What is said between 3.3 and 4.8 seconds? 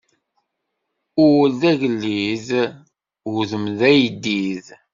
udem d ayeddid.